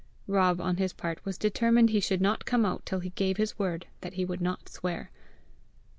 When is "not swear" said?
4.41-5.11